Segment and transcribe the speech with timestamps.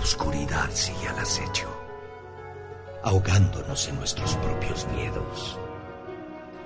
[0.00, 1.68] Oscuridad sigue al acecho,
[3.04, 5.58] ahogándonos en nuestros propios miedos.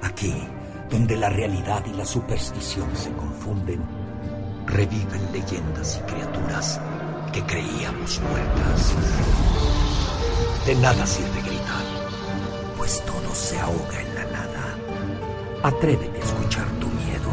[0.03, 0.35] Aquí,
[0.91, 3.83] donde la realidad y la superstición se confunden,
[4.67, 6.81] reviven leyendas y criaturas
[7.33, 8.95] que creíamos muertas.
[10.67, 11.85] De nada sirve gritar,
[12.77, 14.79] pues todo se ahoga en la nada.
[15.63, 17.31] Atrévete a escuchar tu miedo,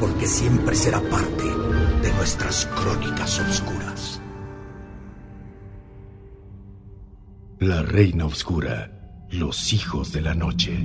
[0.00, 1.44] porque siempre será parte
[2.02, 3.87] de nuestras crónicas oscuras.
[7.60, 8.88] La Reina Oscura,
[9.30, 10.78] los hijos de la noche.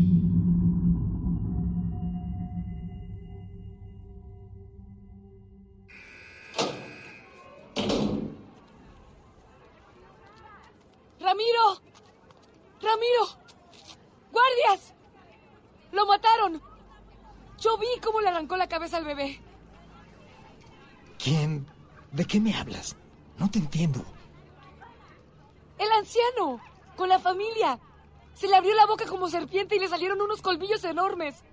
[29.34, 31.44] Serpiente y le salieron unos colmillos enormes.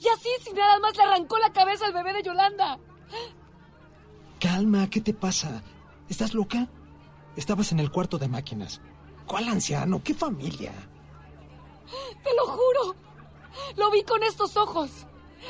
[0.00, 2.78] Y así, sin nada más, le arrancó la cabeza al bebé de Yolanda.
[4.40, 5.62] Calma, ¿qué te pasa?
[6.08, 6.68] ¿Estás loca?
[7.36, 8.80] Estabas en el cuarto de máquinas.
[9.26, 10.02] ¿Cuál anciano?
[10.02, 10.72] ¿Qué familia?
[12.24, 12.96] Te lo juro.
[13.76, 14.90] Lo vi con estos ojos.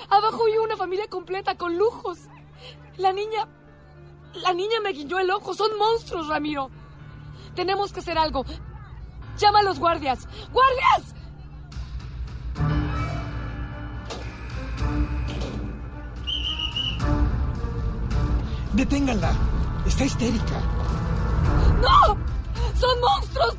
[0.09, 2.19] Abajo vi una familia completa con lujos.
[2.97, 3.49] La niña...
[4.35, 5.55] La niña me guiñó el ojo.
[5.55, 6.71] Son monstruos, Ramiro.
[7.55, 8.45] Tenemos que hacer algo.
[9.39, 10.29] Llama a los guardias.
[10.53, 11.15] ¡Guardias!
[18.79, 19.33] Deténganla.
[19.87, 20.61] Está histérica.
[21.83, 22.17] ¡No!
[22.79, 23.57] ¡Son monstruos!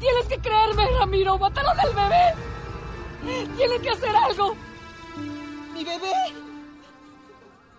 [0.00, 1.38] Tienes que creerme, Ramiro.
[1.38, 2.34] ¡Mataron al bebé!
[3.54, 4.56] Tienes que hacer algo.
[5.74, 6.10] ¡Mi bebé!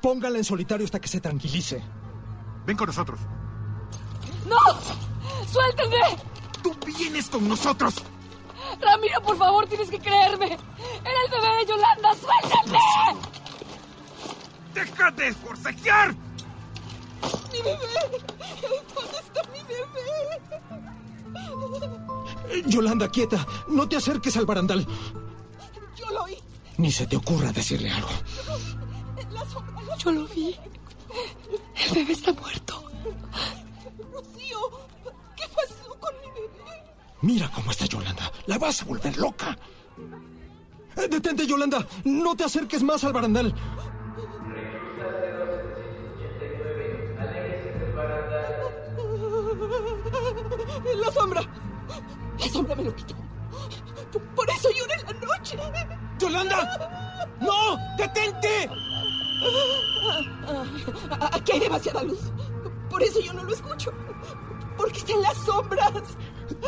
[0.03, 1.83] Póngala en solitario hasta que se tranquilice.
[2.63, 3.19] Ven con nosotros.
[4.45, 4.59] ¡No!
[5.51, 5.97] ¡Suéltenme!
[6.61, 7.95] ¡Tú vienes con nosotros!
[8.79, 10.45] Ramiro, por favor, tienes que creerme.
[10.45, 12.13] Era el bebé de Yolanda.
[12.13, 12.79] ¡Suéltenme!
[14.75, 16.32] ¡Deja de forcejear!
[17.63, 18.21] ¡Mi bebé!
[18.93, 19.61] ¿Dónde está mi
[22.53, 22.63] bebé?
[22.67, 23.45] Yolanda, quieta.
[23.67, 24.85] No te acerques al barandal.
[25.97, 26.37] Yo lo oí.
[26.77, 28.09] Ni se te ocurra decirle algo.
[29.17, 29.73] En la sombra.
[29.97, 30.55] Yo lo vi.
[31.85, 32.83] El bebé está muerto.
[34.11, 34.59] Rocío,
[35.35, 36.83] ¿qué pasó con mi bebé?
[37.21, 38.31] Mira cómo está Yolanda.
[38.47, 39.57] La vas a volver loca.
[40.97, 41.87] Eh, Detente, Yolanda.
[42.03, 43.53] No te acerques más al barandal.
[50.83, 51.41] La sombra.
[52.39, 53.15] La sombra me lo quitó.
[54.35, 55.57] Por eso lloré en la noche.
[56.19, 57.27] ¡Yolanda!
[57.39, 57.77] ¡No!
[57.97, 58.69] ¡Detente!
[61.31, 62.31] Aquí hay demasiada luz.
[62.89, 63.91] Por eso yo no lo escucho.
[64.77, 65.93] Porque está en las sombras.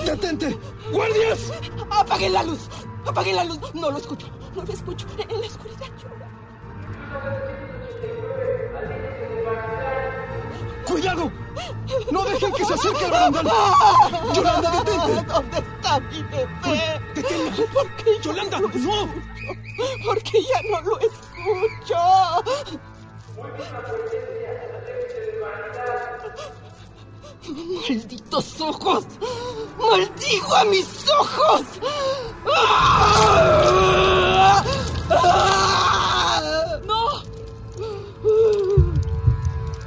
[0.05, 0.57] ¡Detente!
[0.91, 1.51] ¡Guardias!
[1.89, 2.69] Apaguen la luz.
[3.05, 3.59] Apaguen la luz.
[3.73, 4.27] No lo escucho.
[4.55, 5.07] No lo escucho.
[5.17, 6.29] En la oscuridad llora.
[10.87, 11.44] ¡Cuidado!
[12.11, 13.53] ¡No dejen que se acerque al barandal!
[14.33, 15.23] ¡Yolanda, detente!
[15.23, 17.01] ¿Dónde está mi bebé?
[17.13, 17.51] ¡Deténla!
[17.73, 19.13] ¿Por qué ¡Yolanda, no no!
[20.05, 21.97] Porque ya no lo escucho.
[27.87, 29.05] ¡Malditos ojos!
[29.77, 31.61] ¡Maldigo a mis ojos!
[31.83, 31.89] ¡No!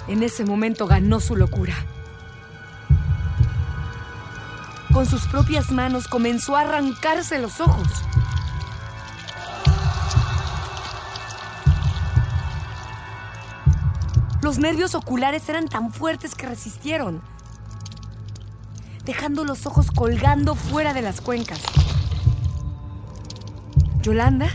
[0.08, 1.74] En ese momento ganó su locura.
[4.92, 7.86] Con sus propias manos comenzó a arrancarse los ojos.
[14.40, 17.20] Los nervios oculares eran tan fuertes que resistieron,
[19.04, 21.60] dejando los ojos colgando fuera de las cuencas.
[24.00, 24.48] Yolanda,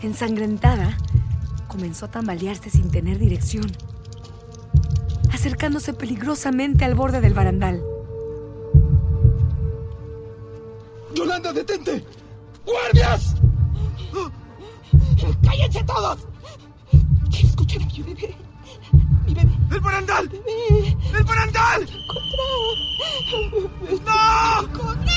[0.00, 0.96] ensangrentada,
[1.68, 3.70] comenzó a tambalearse sin tener dirección,
[5.36, 7.82] acercándose peligrosamente al borde del barandal.
[11.14, 12.04] ¡Yolanda, detente!
[12.64, 13.36] ¡Guardias!
[15.42, 16.26] ¡Cállense todos!
[17.30, 18.34] Quiero escuchar a mi bebé.
[19.26, 19.52] Mi bebé.
[19.70, 20.28] ¡El barandal!
[20.28, 20.96] Bebé.
[21.14, 21.86] ¡El barandal!
[24.72, 25.12] ¡Contra!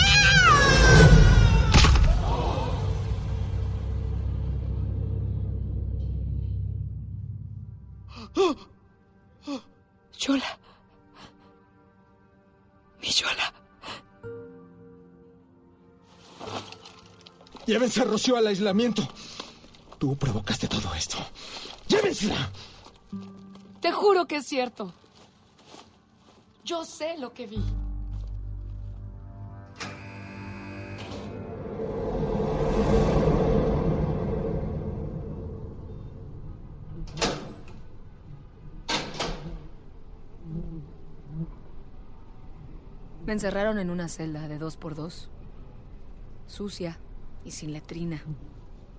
[8.65, 9.78] ¡No!
[10.19, 10.59] Yola.
[13.01, 13.53] Mi Yola.
[17.65, 19.07] Llévense a Rocío al aislamiento.
[19.97, 21.17] Tú provocaste todo esto.
[21.87, 22.51] ¡Llévensela!
[23.79, 24.93] Te juro que es cierto.
[26.65, 27.63] Yo sé lo que vi.
[43.29, 45.29] Me encerraron en una celda de dos por dos,
[46.47, 46.97] sucia
[47.45, 48.23] y sin letrina,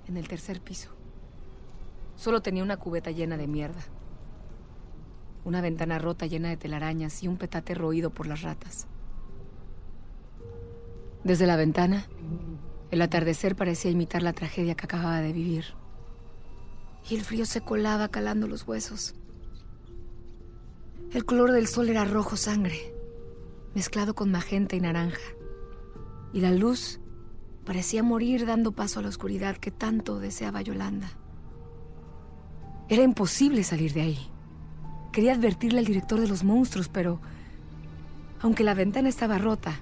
[0.06, 0.90] en el tercer piso.
[2.14, 3.80] Solo tenía una cubeta llena de mierda,
[5.44, 8.86] una ventana rota llena de telarañas y un petate roído por las ratas.
[11.24, 12.06] Desde la ventana,
[12.92, 15.64] el atardecer parecía imitar la tragedia que acababa de vivir.
[17.10, 19.16] Y el frío se colaba calando los huesos.
[21.12, 22.99] El color del sol era rojo sangre,
[23.74, 25.20] mezclado con magenta y naranja.
[26.32, 27.00] Y la luz
[27.64, 31.10] parecía morir dando paso a la oscuridad que tanto deseaba Yolanda.
[32.88, 34.18] Era imposible salir de ahí.
[35.12, 37.20] Quería advertirle al director de los monstruos, pero
[38.40, 39.80] aunque la ventana estaba rota,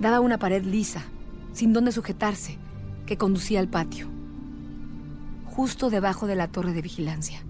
[0.00, 1.04] daba una pared lisa,
[1.52, 2.58] sin donde sujetarse,
[3.06, 4.08] que conducía al patio,
[5.44, 7.44] justo debajo de la torre de vigilancia.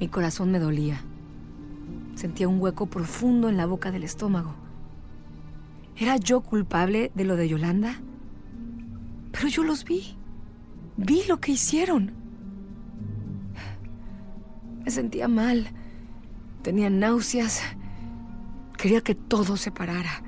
[0.00, 1.04] Mi corazón me dolía.
[2.22, 4.54] Sentía un hueco profundo en la boca del estómago.
[5.96, 8.00] ¿Era yo culpable de lo de Yolanda?
[9.32, 10.16] Pero yo los vi.
[10.96, 12.12] Vi lo que hicieron.
[14.84, 15.66] Me sentía mal.
[16.62, 17.60] Tenía náuseas.
[18.78, 20.22] Quería que todo se parara.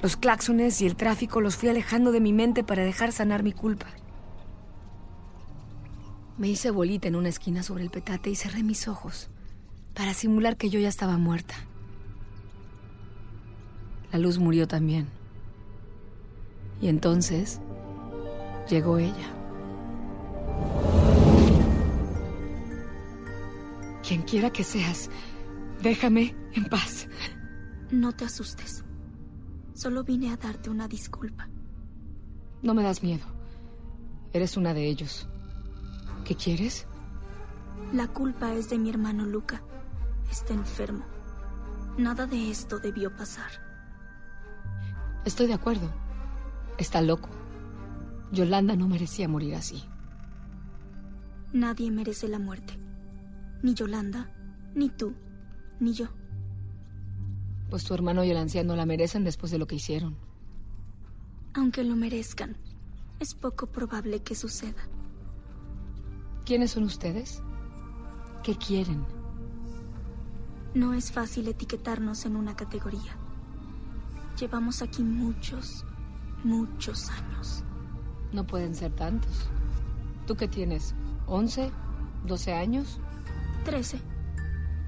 [0.00, 3.52] Los claxones y el tráfico los fui alejando de mi mente para dejar sanar mi
[3.52, 3.88] culpa.
[6.38, 9.28] Me hice bolita en una esquina sobre el petate y cerré mis ojos
[9.94, 11.54] para simular que yo ya estaba muerta.
[14.12, 15.08] La luz murió también.
[16.80, 17.60] Y entonces
[18.68, 19.34] llegó ella.
[24.06, 25.08] Quien quiera que seas,
[25.82, 27.08] déjame en paz.
[27.90, 28.84] No te asustes.
[29.74, 31.48] Solo vine a darte una disculpa.
[32.62, 33.24] No me das miedo.
[34.32, 35.28] Eres una de ellos.
[36.24, 36.86] ¿Qué quieres?
[37.92, 39.62] La culpa es de mi hermano Luca.
[40.32, 41.04] Está enfermo.
[41.98, 43.50] Nada de esto debió pasar.
[45.26, 45.92] Estoy de acuerdo.
[46.78, 47.28] Está loco.
[48.32, 49.84] Yolanda no merecía morir así.
[51.52, 52.78] Nadie merece la muerte.
[53.62, 54.32] Ni Yolanda,
[54.74, 55.12] ni tú,
[55.80, 56.06] ni yo.
[57.68, 60.16] Pues tu hermano y el anciano la merecen después de lo que hicieron.
[61.52, 62.56] Aunque lo merezcan,
[63.20, 64.82] es poco probable que suceda.
[66.46, 67.42] ¿Quiénes son ustedes?
[68.42, 69.04] ¿Qué quieren?
[70.74, 73.14] No es fácil etiquetarnos en una categoría.
[74.38, 75.84] Llevamos aquí muchos,
[76.44, 77.62] muchos años.
[78.32, 79.50] No pueden ser tantos.
[80.26, 80.94] ¿Tú qué tienes?
[81.26, 81.70] ¿11?
[82.26, 83.00] ¿12 años?
[83.66, 84.00] Trece,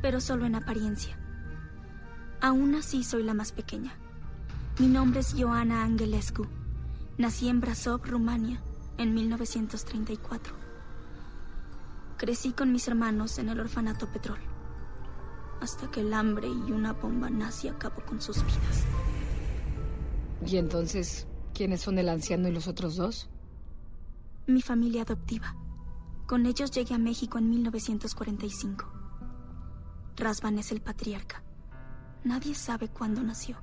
[0.00, 1.18] pero solo en apariencia.
[2.40, 3.92] Aún así soy la más pequeña.
[4.78, 6.46] Mi nombre es Joana Angelescu.
[7.18, 8.62] Nací en Brasov, Rumania,
[8.96, 10.54] en 1934.
[12.16, 14.38] Crecí con mis hermanos en el orfanato Petrol,
[15.60, 18.84] hasta que el hambre y una bomba nazi acabó con sus vidas.
[20.46, 23.28] ¿Y entonces quiénes son el anciano y los otros dos?
[24.46, 25.56] Mi familia adoptiva.
[26.26, 28.92] Con ellos llegué a México en 1945.
[30.16, 31.42] Rasvan es el patriarca.
[32.24, 33.56] Nadie sabe cuándo nació.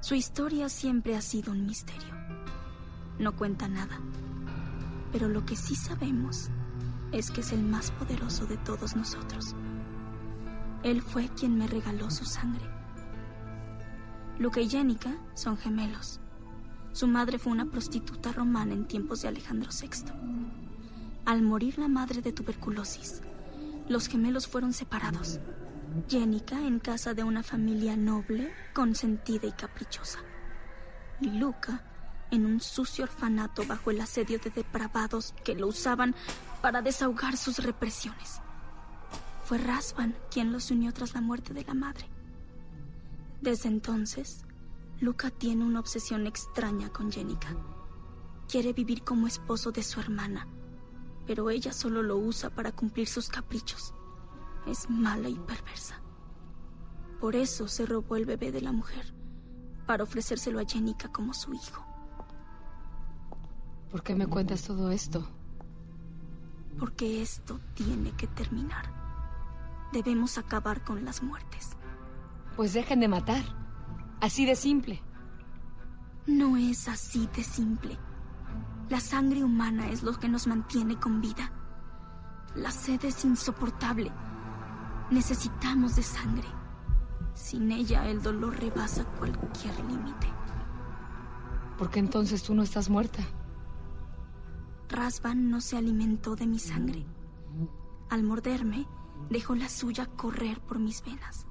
[0.00, 2.14] Su historia siempre ha sido un misterio.
[3.18, 4.00] No cuenta nada.
[5.12, 6.50] Pero lo que sí sabemos
[7.12, 9.54] es que es el más poderoso de todos nosotros.
[10.82, 12.64] Él fue quien me regaló su sangre.
[14.38, 16.20] Luca y Jenica son gemelos.
[16.92, 20.12] Su madre fue una prostituta romana en tiempos de Alejandro VI.
[21.24, 23.22] Al morir la madre de tuberculosis,
[23.88, 25.40] los gemelos fueron separados.
[26.08, 30.20] Jenica en casa de una familia noble, consentida y caprichosa.
[31.20, 31.84] Y Luca
[32.30, 36.14] en un sucio orfanato bajo el asedio de depravados que lo usaban
[36.60, 38.40] para desahogar sus represiones.
[39.46, 42.10] Fue Rasvan quien los unió tras la muerte de la madre.
[43.40, 44.44] Desde entonces,
[44.98, 47.56] Luca tiene una obsesión extraña con Jenica.
[48.48, 50.48] Quiere vivir como esposo de su hermana,
[51.28, 53.94] pero ella solo lo usa para cumplir sus caprichos.
[54.66, 56.00] Es mala y perversa.
[57.20, 59.14] Por eso se robó el bebé de la mujer,
[59.86, 61.86] para ofrecérselo a Jenica como su hijo.
[63.92, 65.24] ¿Por qué me cuentas todo esto?
[66.80, 68.95] Porque esto tiene que terminar.
[69.92, 71.76] Debemos acabar con las muertes.
[72.56, 73.42] Pues dejen de matar.
[74.20, 75.02] Así de simple.
[76.26, 77.98] No es así de simple.
[78.88, 81.52] La sangre humana es lo que nos mantiene con vida.
[82.54, 84.10] La sed es insoportable.
[85.10, 86.48] Necesitamos de sangre.
[87.34, 90.26] Sin ella el dolor rebasa cualquier límite.
[91.76, 93.22] ¿Por qué entonces tú no estás muerta?
[94.88, 97.04] Rasvan no se alimentó de mi sangre.
[98.08, 98.86] Al morderme,
[99.30, 101.46] dejó la suya correr por mis venas.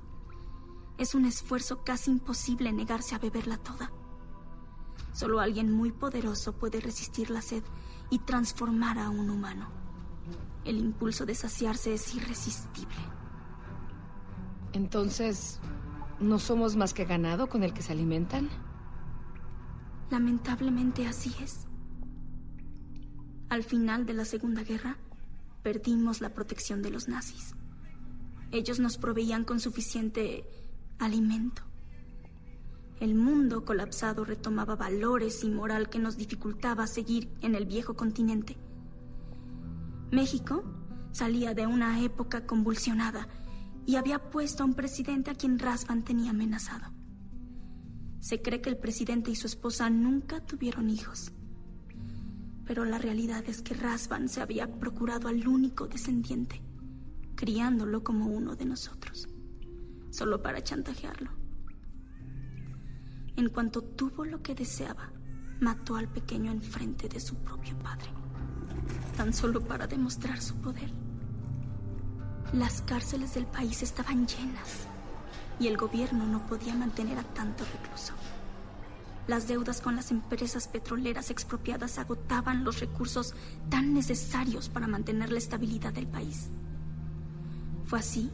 [0.98, 3.92] Es un esfuerzo casi imposible negarse a beberla toda.
[5.12, 7.64] Solo alguien muy poderoso puede resistir la sed
[8.10, 9.70] y transformar a un humano.
[10.64, 12.96] El impulso de saciarse es irresistible.
[14.74, 15.60] Entonces,
[16.20, 18.50] ¿no somos más que ganado con el que se alimentan?
[20.10, 21.68] Lamentablemente así es.
[23.50, 24.98] Al final de la Segunda Guerra,
[25.66, 27.56] perdimos la protección de los nazis.
[28.52, 30.48] Ellos nos proveían con suficiente
[31.00, 31.64] alimento.
[33.00, 38.58] El mundo colapsado retomaba valores y moral que nos dificultaba seguir en el viejo continente.
[40.12, 40.64] México
[41.12, 43.28] salía de una época convulsionada
[43.88, 46.94] y había puesto a un presidente a quien Rasvan tenía amenazado.
[48.20, 51.32] Se cree que el presidente y su esposa nunca tuvieron hijos.
[52.66, 56.62] Pero la realidad es que Rasvan se había procurado al único descendiente,
[57.36, 59.28] criándolo como uno de nosotros,
[60.10, 61.32] solo para chantajearlo.
[63.36, 65.12] En cuanto tuvo lo que deseaba,
[65.60, 68.08] mató al pequeño enfrente de su propio padre,
[69.16, 70.92] tan solo para demostrar su poder.
[72.54, 74.88] Las cárceles del país estaban llenas
[75.60, 77.64] y el gobierno no podía mantener a tanto.
[79.28, 83.34] Las deudas con las empresas petroleras expropiadas agotaban los recursos
[83.70, 86.50] tan necesarios para mantener la estabilidad del país.
[87.86, 88.30] Fue así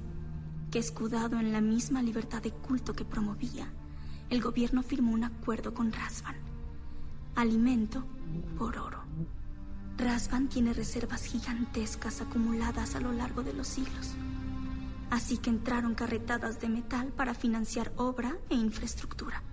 [0.69, 3.71] que, escudado en la misma libertad de culto que promovía,
[4.29, 6.35] el gobierno firmó un acuerdo con Rasvan.
[7.35, 8.05] Alimento
[8.57, 9.03] por oro.
[9.97, 14.11] Rasvan tiene reservas gigantescas acumuladas a lo largo de los siglos.
[15.09, 19.43] Así que entraron carretadas de metal para financiar obra e infraestructura.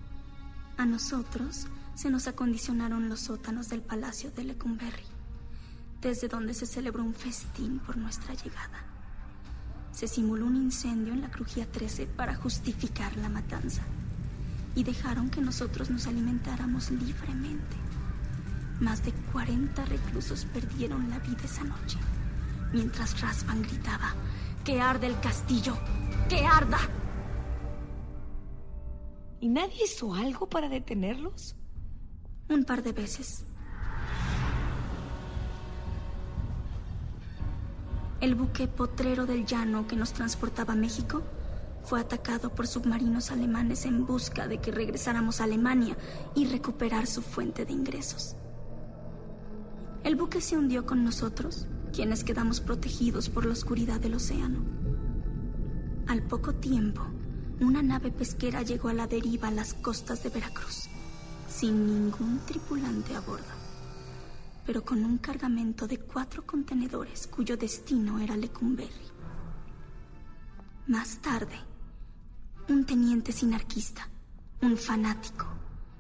[0.79, 1.67] A nosotros
[1.97, 5.03] se nos acondicionaron los sótanos del Palacio de Lecumberri,
[6.01, 8.85] desde donde se celebró un festín por nuestra llegada.
[9.91, 13.83] Se simuló un incendio en la crujía 13 para justificar la matanza
[14.77, 17.77] y dejaron que nosotros nos alimentáramos libremente.
[18.79, 21.99] Más de 40 reclusos perdieron la vida esa noche,
[22.73, 24.15] mientras Rasvan gritaba,
[24.65, 25.77] ¡Que arde el castillo!
[26.29, 26.79] ¡Que arda!
[29.41, 31.55] ¿Y nadie hizo algo para detenerlos?
[32.49, 33.45] Un par de veces.
[38.21, 41.23] El buque potrero del llano que nos transportaba a México
[41.85, 45.97] fue atacado por submarinos alemanes en busca de que regresáramos a Alemania
[46.35, 48.35] y recuperar su fuente de ingresos.
[50.03, 54.65] El buque se hundió con nosotros, quienes quedamos protegidos por la oscuridad del océano.
[56.09, 57.03] Al poco tiempo,
[57.61, 60.89] una nave pesquera llegó a la deriva a las costas de Veracruz,
[61.49, 63.45] sin ningún tripulante a bordo,
[64.65, 69.09] pero con un cargamento de cuatro contenedores cuyo destino era Lecumberri.
[70.87, 71.59] Más tarde,
[72.69, 74.09] un teniente sinarquista,
[74.63, 75.47] un fanático,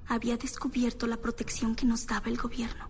[0.07, 2.89] había descubierto la protección que nos daba el gobierno.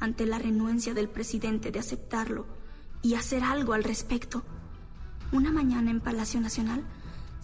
[0.00, 2.46] Ante la renuencia del presidente de aceptarlo
[3.02, 4.42] y hacer algo al respecto,
[5.30, 6.84] una mañana en Palacio Nacional,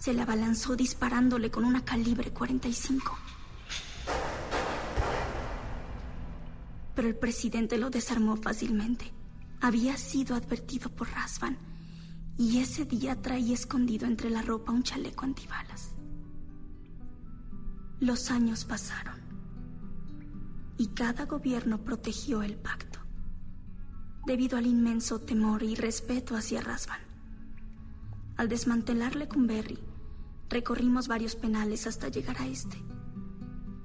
[0.01, 3.15] se le abalanzó disparándole con una calibre 45.
[6.95, 9.13] Pero el presidente lo desarmó fácilmente.
[9.61, 11.55] Había sido advertido por Rasvan
[12.35, 15.91] y ese día traía escondido entre la ropa un chaleco antibalas.
[17.99, 19.21] Los años pasaron
[20.79, 22.97] y cada gobierno protegió el pacto.
[24.25, 26.99] debido al inmenso temor y respeto hacia Rasvan.
[28.37, 29.79] Al desmantelarle con Berry,
[30.51, 32.77] recorrimos varios penales hasta llegar a este.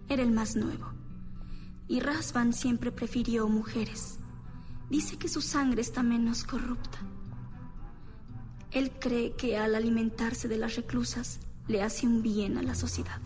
[0.08, 0.92] Era el más nuevo,
[1.88, 4.18] y Rasvan siempre prefirió mujeres.
[4.90, 6.98] Dice que su sangre está menos corrupta.
[8.72, 13.20] Él cree que al alimentarse de las reclusas le hace un bien a la sociedad,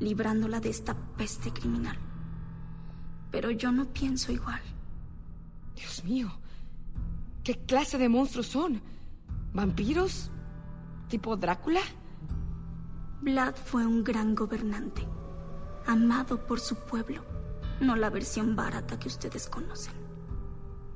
[0.00, 1.96] librándola de esta peste criminal.
[3.30, 4.60] Pero yo no pienso igual.
[5.76, 6.30] Dios mío,
[7.44, 8.82] ¿qué clase de monstruos son?
[9.52, 10.30] ¿Vampiros?
[11.08, 11.80] ¿Tipo Drácula?
[13.22, 15.06] Vlad fue un gran gobernante,
[15.86, 17.24] amado por su pueblo,
[17.80, 19.94] no la versión barata que ustedes conocen.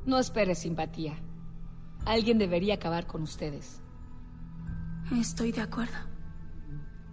[0.07, 1.17] No esperes simpatía.
[2.05, 3.81] Alguien debería acabar con ustedes.
[5.13, 5.99] Estoy de acuerdo.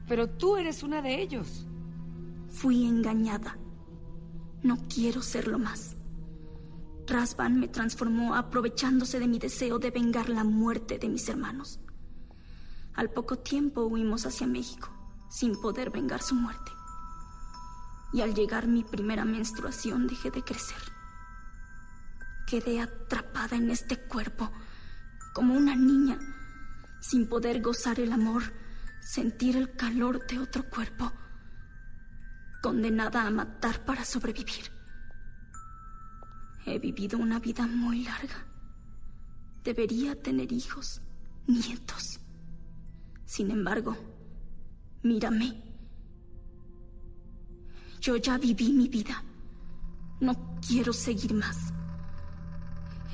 [0.07, 1.67] Pero tú eres una de ellos.
[2.49, 3.59] Fui engañada.
[4.63, 5.95] No quiero serlo más.
[7.05, 11.79] Rasvan me transformó aprovechándose de mi deseo de vengar la muerte de mis hermanos.
[12.95, 14.89] Al poco tiempo huimos hacia México,
[15.33, 16.71] sin poder vengar su muerte.
[18.13, 20.77] Y al llegar mi primera menstruación dejé de crecer.
[22.45, 24.51] Quedé atrapada en este cuerpo,
[25.33, 26.19] como una niña,
[27.01, 28.43] sin poder gozar el amor,
[29.01, 31.11] sentir el calor de otro cuerpo,
[32.61, 34.71] condenada a matar para sobrevivir.
[36.67, 38.45] He vivido una vida muy larga.
[39.63, 41.01] Debería tener hijos,
[41.47, 42.19] nietos.
[43.25, 43.97] Sin embargo,
[45.03, 45.61] mírame.
[48.01, 49.23] Yo ya viví mi vida.
[50.19, 51.73] No quiero seguir más.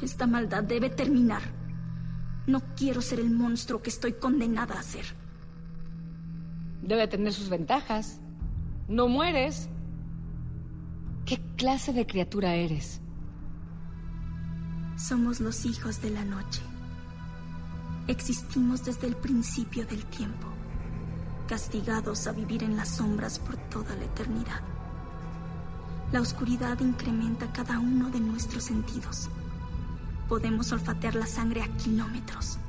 [0.01, 1.41] Esta maldad debe terminar.
[2.47, 5.05] No quiero ser el monstruo que estoy condenada a ser.
[6.81, 8.19] Debe tener sus ventajas.
[8.87, 9.69] No mueres.
[11.25, 13.01] ¿Qué clase de criatura eres?
[14.95, 16.61] Somos los hijos de la noche.
[18.07, 20.47] Existimos desde el principio del tiempo,
[21.49, 24.61] castigados a vivir en las sombras por toda la eternidad.
[26.11, 29.29] La oscuridad incrementa cada uno de nuestros sentidos.
[30.27, 32.59] Podemos olfatear la sangre a kilómetros.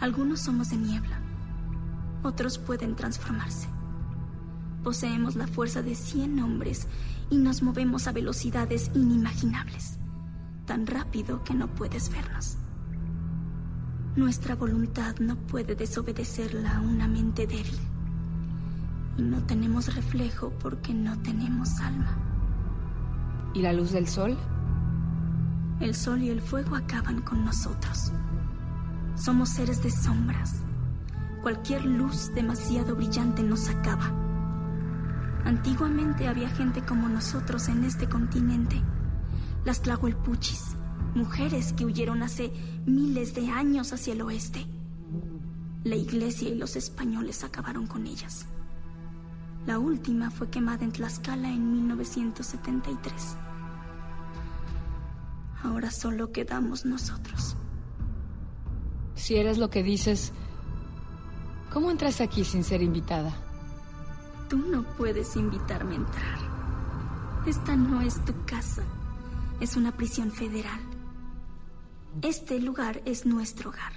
[0.00, 1.20] Algunos somos de niebla,
[2.22, 3.68] otros pueden transformarse.
[4.82, 6.88] Poseemos la fuerza de 100 hombres
[7.28, 9.98] y nos movemos a velocidades inimaginables,
[10.64, 12.56] tan rápido que no puedes vernos.
[14.16, 17.78] Nuestra voluntad no puede desobedecerla a una mente débil.
[19.18, 22.16] Y no tenemos reflejo porque no tenemos alma.
[23.52, 24.38] ¿Y la luz del sol?
[25.80, 28.10] El sol y el fuego acaban con nosotros.
[29.16, 30.62] Somos seres de sombras.
[31.42, 34.10] Cualquier luz demasiado brillante nos acaba.
[35.44, 38.82] Antiguamente había gente como nosotros en este continente.
[39.66, 40.74] Las Tlahuelpuchis,
[41.16, 42.52] mujeres que huyeron hace
[42.84, 44.66] miles de años hacia el oeste.
[45.82, 48.46] La iglesia y los españoles acabaron con ellas.
[49.66, 53.36] La última fue quemada en Tlaxcala en 1973.
[55.64, 57.56] Ahora solo quedamos nosotros.
[59.14, 60.32] Si eres lo que dices,
[61.72, 63.34] ¿cómo entras aquí sin ser invitada?
[64.48, 66.38] Tú no puedes invitarme a entrar.
[67.46, 68.82] Esta no es tu casa.
[69.60, 70.80] Es una prisión federal.
[72.22, 73.92] Este lugar es nuestro hogar.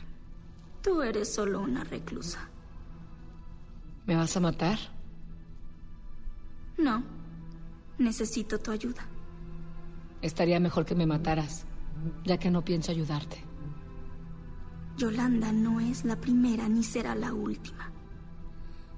[0.82, 2.50] Tú eres solo una reclusa.
[4.06, 4.78] ¿Me vas a matar?
[6.78, 7.04] No.
[7.98, 9.06] Necesito tu ayuda.
[10.22, 11.66] Estaría mejor que me mataras,
[12.24, 13.44] ya que no pienso ayudarte.
[14.98, 17.92] Yolanda no es la primera ni será la última.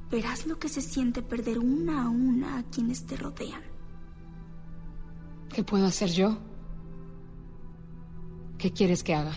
[0.09, 3.61] Verás lo que se siente perder una a una a quienes te rodean.
[5.53, 6.37] ¿Qué puedo hacer yo?
[8.61, 9.33] ¿Qué quieres que haga?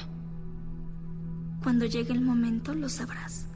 [1.62, 3.46] Cuando llegue el momento lo sabrás.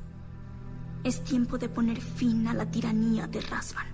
[1.04, 3.86] Es tiempo de poner fin a la tiranía de Rasvan.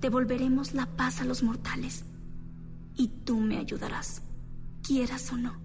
[0.00, 2.04] Devolveremos la paz a los mortales.
[2.96, 4.22] Y tú me ayudarás,
[4.82, 5.60] quieras o no.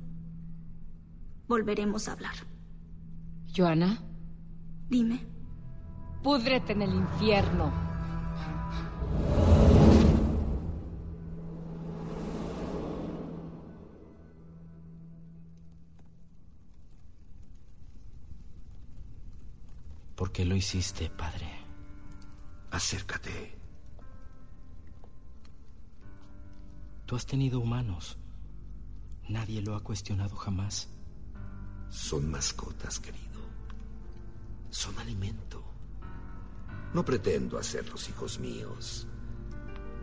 [1.47, 2.35] Volveremos a hablar.
[3.55, 3.97] Joana,
[4.89, 5.25] Dime,
[6.21, 7.73] púdrete en el infierno.
[20.33, 21.47] Qué lo hiciste, padre?
[22.71, 23.55] Acércate.
[27.05, 28.17] Tú has tenido humanos.
[29.29, 30.89] Nadie lo ha cuestionado jamás.
[31.89, 33.41] Son mascotas, querido.
[34.71, 35.63] Son alimento.
[36.93, 39.07] No pretendo hacerlos hijos míos.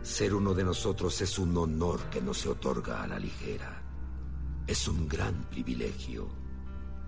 [0.01, 3.83] Ser uno de nosotros es un honor que no se otorga a la ligera.
[4.65, 6.29] Es un gran privilegio.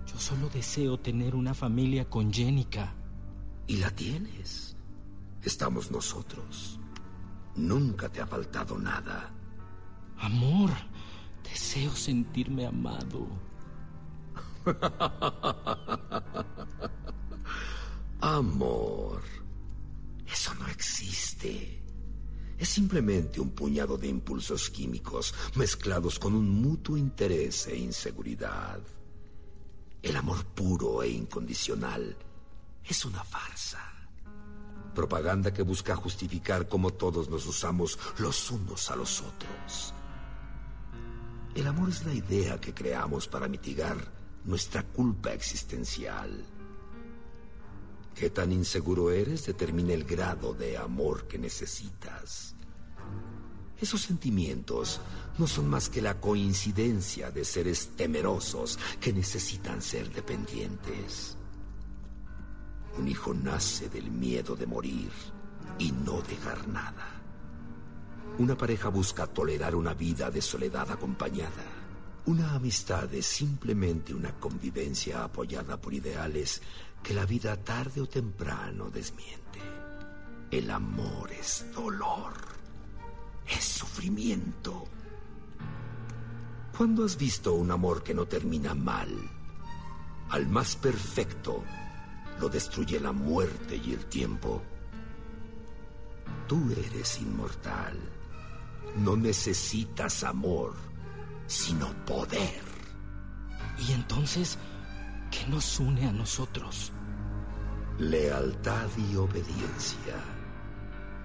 [0.06, 2.94] Yo solo deseo tener una familia con Jenica.
[3.66, 4.76] Y la tienes.
[5.42, 6.78] Estamos nosotros.
[7.56, 9.32] Nunca te ha faltado nada.
[10.18, 10.70] Amor,
[11.42, 13.26] deseo sentirme amado.
[18.20, 19.22] Amor.
[20.26, 21.82] Eso no existe.
[22.58, 28.80] Es simplemente un puñado de impulsos químicos mezclados con un mutuo interés e inseguridad.
[30.02, 32.16] El amor puro e incondicional
[32.86, 33.80] es una farsa.
[34.94, 39.94] Propaganda que busca justificar cómo todos nos usamos los unos a los otros.
[41.54, 43.96] El amor es la idea que creamos para mitigar
[44.44, 46.44] nuestra culpa existencial.
[48.14, 52.54] Qué tan inseguro eres determina el grado de amor que necesitas.
[53.80, 55.00] Esos sentimientos
[55.36, 61.36] no son más que la coincidencia de seres temerosos que necesitan ser dependientes.
[62.98, 65.10] Un hijo nace del miedo de morir
[65.78, 67.20] y no dejar nada.
[68.38, 71.64] Una pareja busca tolerar una vida de soledad acompañada.
[72.26, 76.62] Una amistad es simplemente una convivencia apoyada por ideales
[77.02, 79.60] que la vida tarde o temprano desmiente.
[80.50, 82.32] El amor es dolor,
[83.46, 84.84] es sufrimiento.
[86.76, 89.10] ¿Cuándo has visto un amor que no termina mal?
[90.30, 91.62] Al más perfecto
[92.40, 94.62] lo destruye la muerte y el tiempo.
[96.46, 97.98] Tú eres inmortal.
[98.96, 100.74] No necesitas amor,
[101.46, 102.62] sino poder.
[103.78, 104.58] ¿Y entonces
[105.30, 106.92] qué nos une a nosotros?
[107.98, 110.16] Lealtad y obediencia.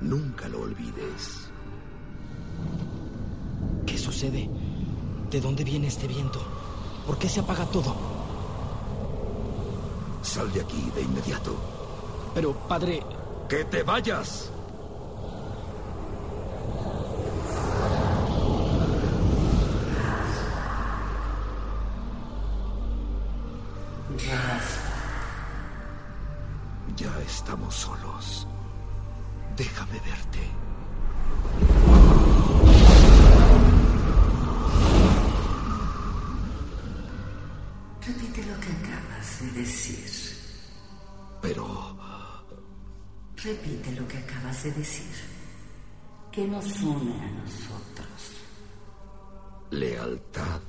[0.01, 1.49] Nunca lo olvides.
[3.85, 4.49] ¿Qué sucede?
[5.29, 6.41] ¿De dónde viene este viento?
[7.05, 8.18] ¿Por qué se apaga todo?
[10.21, 11.55] Sal de aquí de inmediato.
[12.33, 13.03] Pero, padre...
[13.47, 14.51] ¡Que te vayas!
[46.59, 48.21] Nos une a nosotros?
[49.71, 50.61] Lealtad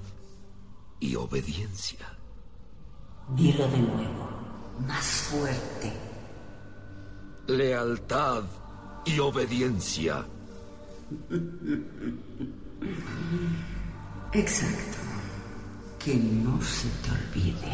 [1.00, 2.06] y obediencia.
[3.34, 4.28] Dilo de nuevo,
[4.86, 5.92] más fuerte.
[7.48, 8.44] Lealtad
[9.04, 10.24] y obediencia.
[14.32, 14.98] Exacto.
[15.98, 17.72] Que no se te olvide.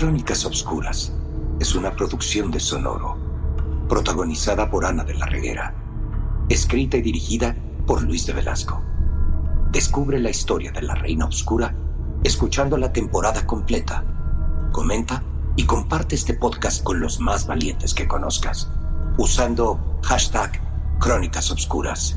[0.00, 1.12] Crónicas Obscuras
[1.60, 3.18] es una producción de Sonoro,
[3.86, 5.74] protagonizada por Ana de la Reguera,
[6.48, 7.54] escrita y dirigida
[7.86, 8.80] por Luis de Velasco.
[9.70, 11.74] Descubre la historia de la Reina Obscura
[12.24, 14.02] escuchando la temporada completa.
[14.72, 15.22] Comenta
[15.56, 18.70] y comparte este podcast con los más valientes que conozcas,
[19.18, 20.62] usando hashtag
[20.98, 22.16] Crónicas Obscuras.